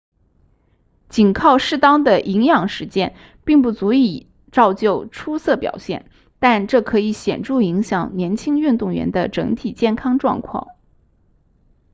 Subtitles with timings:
[1.09, 3.15] 仅靠适当的营养实践
[3.45, 10.69] 并不足以造就出色表现但这可以显著影响年轻运动员的整体健康状况